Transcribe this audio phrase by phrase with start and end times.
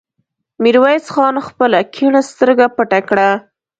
[0.63, 3.29] ميرويس خان خپله کيڼه سترګه پټه کړه.